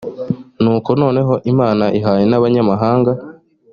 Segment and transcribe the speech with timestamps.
[0.61, 3.11] nuko noneho imana ihaye n abanyamahanga